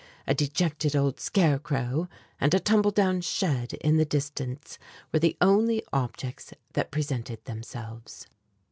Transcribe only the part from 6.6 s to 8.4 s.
that presented themselves.